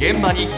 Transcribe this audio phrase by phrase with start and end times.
[0.00, 0.48] 現場に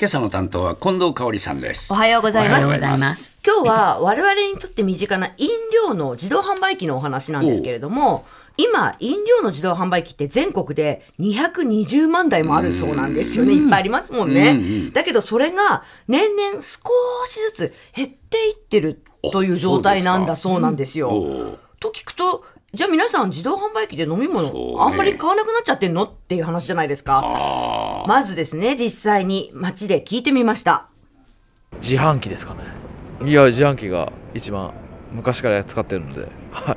[0.00, 3.36] 今朝の担当は近藤香織さんですおはようございます。
[3.46, 8.24] 今日は我々にとって身近な飲料の自動販売機のお話なんですけれども、
[8.56, 13.52] 今、飲料の自動販売機って全国で220万台もあるそうなんですよね。
[13.52, 14.52] いっぱいありますもんね。
[14.52, 16.88] うんうんだけどそれが年々少
[17.26, 21.58] しずつ減っていってるという状態なんだそうなんですよ。
[21.80, 27.22] と聞くと、じゃあ皆さん自動販売機で飲み物あんまり買わなくなっちゃってんのっていう話じゃないですか？
[27.24, 30.88] あまずですね、実際に街で聞いてみました。
[31.80, 32.60] 自販機ですかね。
[33.28, 34.72] いや自販機が一番
[35.12, 36.28] 昔から使ってるので。
[36.50, 36.76] は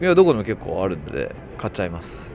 [0.00, 0.02] い。
[0.02, 2.32] いやどこでも結構あるんで買っちゃいます。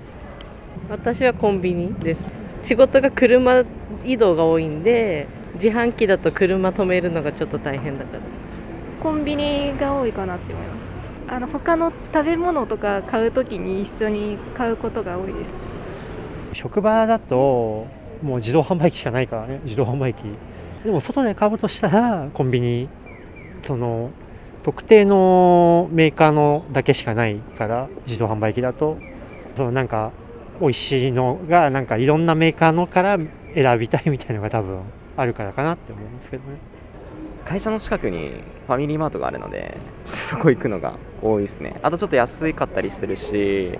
[0.89, 2.25] 私はコンビニです。
[2.63, 3.63] 仕事が車
[4.03, 8.19] 移動が多いんで自販機だと車止めるのがちょっと大変だから。
[9.03, 10.96] コンビニが多いかなって思います
[11.29, 15.53] あの他の食べ物とか買うときに一緒に買うことが多いです。
[16.53, 17.85] 職場だと
[18.21, 19.59] もう自動販売機しかないからね。
[19.63, 20.23] 自動販売機。
[20.85, 22.89] でも外で買うとしたらコンビニ。
[23.63, 24.11] その
[24.63, 28.97] 特定のメーカーのだけしかないから自動販売機だと。
[29.55, 30.11] そのなんか
[30.61, 33.17] 美味しいのがなんかいろんなメーカーのから
[33.53, 34.79] 選びたいみたいなのが多分
[35.17, 36.57] あるからかなって思うんですけどね。
[37.47, 41.79] 会社の近くにファミリーマートがあるのでそこ行くのが多いですね。
[41.81, 43.79] あとちょっと安かったりするし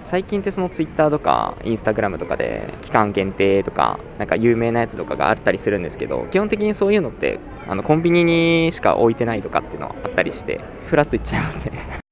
[0.00, 12.06] 最近ってそのツイッターとかインスタグラムとかで期間限定とかなんか有名なやつとかがあったりするんですけど基本的にそういうのってあのコンビニにしか置いてないとかっていうのはあったりしてフラッと行っちゃいますね。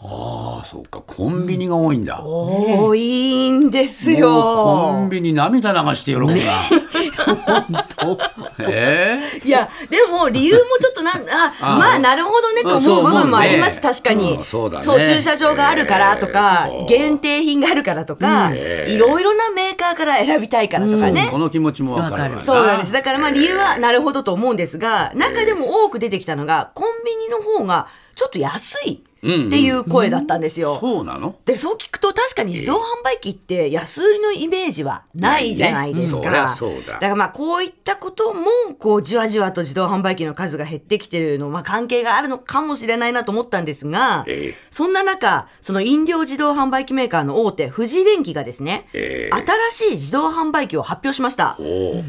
[0.00, 1.02] あーそうか。
[1.04, 4.28] コンビニが多いんだ、多いんですよ。
[4.30, 6.34] コンビニ涙流して喜ぶな、
[7.24, 8.18] 本当？
[8.60, 14.34] えいや、でも理由もちょっとなん、あ、あまあなるほどねと思う部分もあります、確かに。
[14.34, 15.04] うんそうだね。
[15.04, 21.28] 駐車場があるからとか、えー限定品があるからとか、えーいろいろなメーカーから選びたいからとかーね。
[21.30, 22.40] この気持ちもわかるわわかる。
[22.40, 22.92] そうなんです。
[22.92, 30.78] だからまあ理由はなるほどと思うんですが、中でも多く出てきたのが、コンビニの方がちょっと安いっていう声だったんですよ。
[30.80, 31.36] そうなの？
[31.44, 36.20] で、そう聞くと確かに自動販売機って安売りのイメージはないじゃないですか。
[36.30, 36.38] ね。
[36.38, 36.48] うん。
[36.48, 36.98] そそうだ。
[36.98, 38.46] からまあこういったことも、
[38.78, 44.54] こうじわじわと自動販売機の数が減ってきてるの、まあ関係があるのかもしれないなと思ったんですが、ええ。
[44.70, 49.36] そんな中、その飲料自動販売機メーカーの大手、富士電機がですね、ええ。
[49.72, 51.58] 新しい自動販売機を発表しました。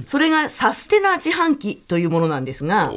[0.06, 2.92] それがサステナ自販機というものなんですが、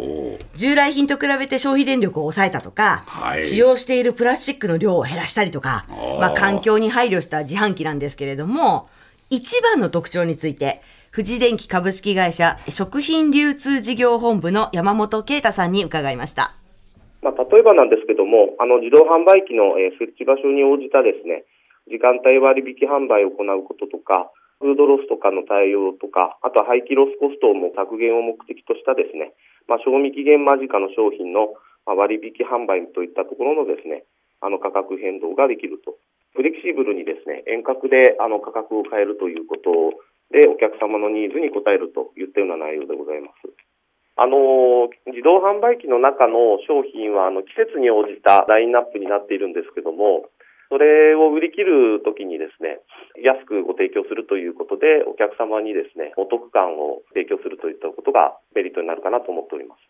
[0.54, 3.44] 従来品と比べて消費電力を抑えたとか、はい。
[3.44, 8.88] 使用しているプラスチックの量を減らしたりとかー、まあ、環境に配慮した自販機なんですけれども、
[9.30, 10.82] 一番の特徴について、
[11.14, 16.54] 富士電機株式会社食品流通事業本部の山本啓太さんに伺いました。
[17.22, 21.44] まあ、例えばなんですけども、あの自動販売機の、えー設置場所に応じたですね、
[21.88, 24.30] 時間帯割引販売を行うこととか、
[24.60, 29.34] フードロスとかの対応とか、あとは廃棄ロスコストも削減を目的としたですね、
[29.66, 31.54] まあ、賞味期限間近の商品の
[31.86, 34.04] まあ割引販売といったところのですね、
[34.40, 35.96] あの価格変動ができると。
[36.34, 40.00] フレキシブルにですね、遠隔であの価格を変えるということ
[40.32, 43.52] で、お客様のニーズに応えるといったような内容でございます。
[44.16, 50.28] あの自動販売機の中の商品はあの季節に応じたラインナップになっているんですけども、
[50.68, 52.80] それを売り切るときにですね、
[53.20, 59.80] 安くご提供するということで、お客様にですね、お得感を提供するといったことがメリットになるかなと思っております。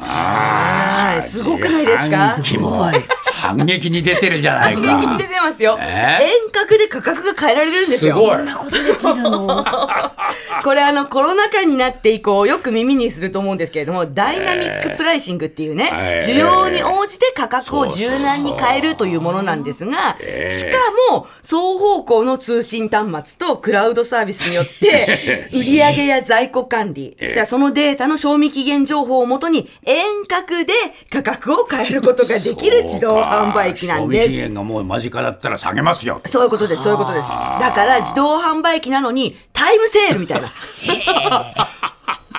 [0.00, 2.34] あーすごくないですか？
[2.36, 2.90] 自販機も
[3.32, 4.80] 反撃に出てるじゃないか。
[4.80, 5.78] 人気出てますよ。
[5.80, 6.18] え？
[6.22, 8.16] 遠隔で価格が変えられるんですよ。
[8.16, 8.36] すごい
[10.64, 16.34] これあのコロナ禍になって以降よく耳にすると思うんですけれども、ダイナミックプライシングっていうね、えー。
[16.34, 20.50] 需要に応じて価格を柔軟に変えるというものなんですが、えー。
[20.50, 20.78] しか
[21.10, 27.34] も双方向の通信端末とクラウドサービスによって、 売上や在庫管理、えー。
[27.34, 30.72] じゃあそのデータの賞味期限情報をもとに遠隔で
[31.12, 34.28] 価格を変えることができる自動販売機なんです。
[34.28, 34.40] 賞味期。
[34.40, 37.28] 限がもう間近だったら下げますよそういうことです、そういうことです。
[37.28, 40.52] だから自動販売機なのにタイムセールみたいな。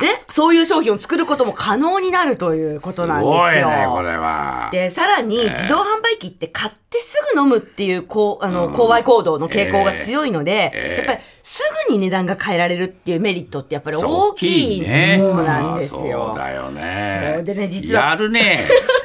[0.01, 3.31] ね、そういう商品を作ることも可能になるということなんですよ。
[3.31, 10.95] ごいねこれはで、さらに自動販売機って買ってすぐ飲むっていう、こう、あの、購買行動の傾向が強いので、ええ。
[10.97, 15.17] やっぱりすぐに値段が変えられるっていうメリットってやっぱり大きいね。
[15.19, 16.33] そうなんですそうよ。
[16.35, 18.09] だよそねうでね実は。
[18.09, 18.59] やるね。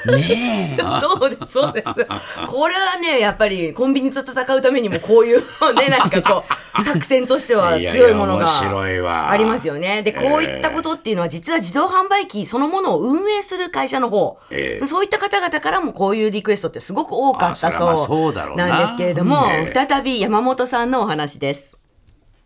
[0.07, 0.81] ねえ。
[1.01, 1.87] そうです、そうです。
[2.47, 5.41] これはね、やっぱりコンビニと戦うためにもこういう
[5.75, 6.45] ね、 なんかこ
[6.79, 10.03] う、作戦としては強いものがありますよね。
[10.03, 14.87] で、こういったことっていうのは実は自動販売機そのものを運営する会社の方、ええ。
[14.87, 18.35] そういった方々からもこういうリクエストってすごく多かったあそう。
[18.57, 18.83] な。
[18.83, 19.71] んですけれども、え。
[19.71, 21.79] え再び山本さんのお話です。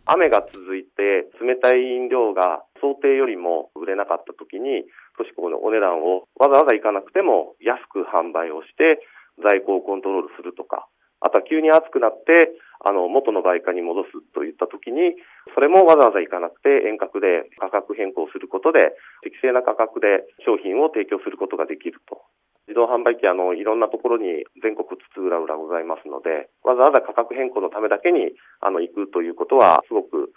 [0.05, 4.85] 雨が続いて冷たい飲料が想定よりも売れなかった時に
[5.17, 9.01] 少しこのお値段をわざわざいかなくても安く販売をして
[9.41, 10.85] 在庫をコントロールするとか
[11.25, 12.53] あとは急に暑くなって
[12.85, 15.17] あの元の売価に戻すといった時に
[15.57, 18.93] それもわざわざいかなくて遠隔で価格変更することで
[19.25, 22.21] 適正な価格で商品を提供することができると
[22.67, 30.33] 自動販売機あのいろんなところに全国津々浦々ございますのでわざわざ価格変更のためだけにあの行くということはすごく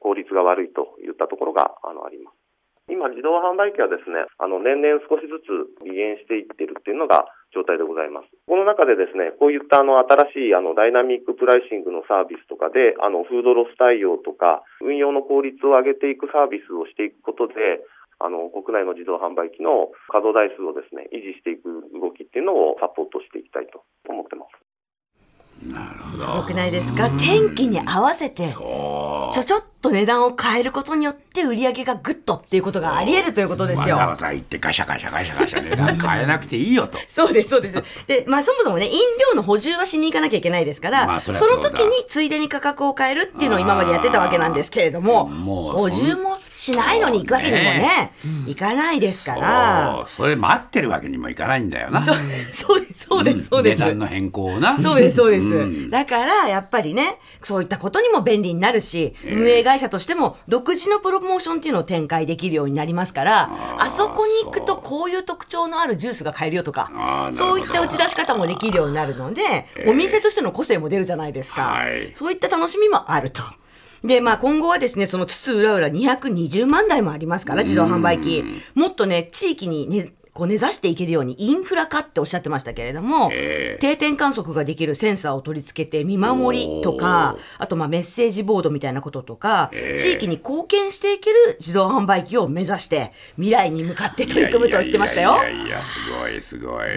[0.00, 2.42] 効率が悪いといったところがあのあります。
[2.90, 8.28] 今、自動販売機はですね、あの年々少しずつ微減していってるっていうのが状態でございます。
[8.50, 17.54] この中でですね、こういったあの新しいあのダイナミックプライシングのサービスとかで、あのフードロス対応とか、運用の効率を上げていくサービスをしていくことで、
[18.24, 24.54] あの国内の自動販売機の稼働台数をですね、維持していく動きっていうのをサポートしていきたいと思ってます。
[25.62, 27.08] すごくないですか？
[27.18, 33.96] 天気に合わせて、ちょちょっと値段を変えることによって売り上げがぐっとっていうことがあり得るということですよ。
[33.96, 36.98] わざわざ行ってガシャガシャガシャガシャ値段変えなくていいよと。
[37.08, 37.82] そうです、そうです。
[38.06, 39.00] で、まあそもそもね、飲
[39.30, 48.12] 料の補充はしに行かなきゃいけないですから、まあそその時についでに価格を変えるっていうのを今までやってたわけなんですけれども、補充もしないのに行くわけにもね、
[48.46, 49.96] いかないですから。
[49.96, 52.00] そうそれ待ってるわけにもいかないんだよな。
[52.00, 52.16] そう
[52.52, 53.80] そうです、そうです、そうです。
[53.80, 54.80] 値段の変更をな。
[54.80, 55.46] そうです、そうです。
[55.46, 66.90] んだから、やっぱりね、そういったことにも便利になるし、運営会社としても独自のプロモーションっていうのを展開できるようになりますから、あそこに行くとこういう特徴のあるジュースが買えるよとか
[67.32, 71.62] そういった打ち出し方もできるようになるので、お店としての個性も出るじゃないですか。
[71.62, 73.42] はいそういった楽しみもあると。
[74.04, 78.44] で、まあ今後はですね、その津々浦々220万台もありますから、自動販売機。
[78.74, 83.80] もっとね、地域にね、こう根ざしていけるようにインフラ化っておっしゃってましたけれども、ええ。
[83.80, 89.98] 定点観測ができるセンサーを取り付けて見守りとか、あとまあメッセージボードみたいなこととか、ええ。
[89.98, 95.34] 地域に貢献していける自動販売機を目指して未来に向かって取り組むと言ってましたよ。
[95.34, 96.88] いやいやいやすごいすごい、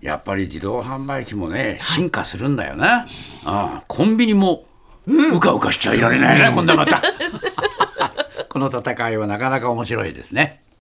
[0.00, 3.06] やっぱり自動販売機もね進化するんだよな、
[3.44, 4.66] ああコンビニも
[5.06, 7.02] うかうかしちゃいられないな、 こんなまた
[8.48, 10.62] この戦いはなかなか面白いですね